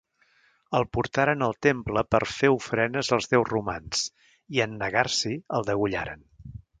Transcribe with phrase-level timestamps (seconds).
[0.77, 6.25] El portaren al temple per fer ofrenes als déus romans i, en negar-s'hi, el degollaren.